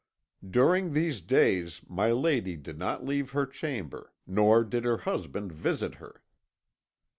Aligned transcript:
"During 0.49 0.93
these 0.93 1.21
days 1.21 1.81
my 1.87 2.09
lady 2.09 2.55
did 2.57 2.79
not 2.79 3.05
leave 3.05 3.33
her 3.33 3.45
chamber, 3.45 4.13
nor 4.25 4.63
did 4.63 4.83
her 4.83 4.97
husband 4.97 5.51
visit 5.51 5.93
her. 6.01 6.23